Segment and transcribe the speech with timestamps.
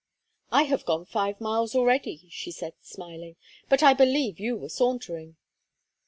[0.49, 3.35] "I have gone five miles already," she said, smiling.
[3.69, 5.35] "But I believe you were sauntering."